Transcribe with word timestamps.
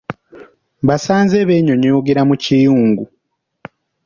Mbasanze 0.83 1.37
beenyonyogerera 1.47 2.21
mu 2.29 2.35
kiyungu. 2.43 3.03